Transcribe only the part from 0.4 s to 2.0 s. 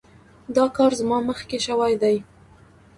دا کار زما مخکې شوی